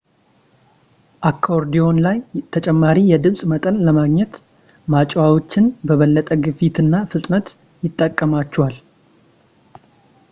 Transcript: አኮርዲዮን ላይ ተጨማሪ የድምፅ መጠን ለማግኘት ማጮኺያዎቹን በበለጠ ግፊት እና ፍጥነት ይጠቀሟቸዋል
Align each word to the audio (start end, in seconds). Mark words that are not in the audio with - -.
አኮርዲዮን 1.29 1.97
ላይ 2.05 2.17
ተጨማሪ 2.55 2.97
የድምፅ 3.09 3.43
መጠን 3.51 3.77
ለማግኘት 3.87 4.33
ማጮኺያዎቹን 4.93 5.67
በበለጠ 5.89 6.27
ግፊት 6.47 6.77
እና 6.85 6.93
ፍጥነት 7.13 7.47
ይጠቀሟቸዋል 7.85 8.75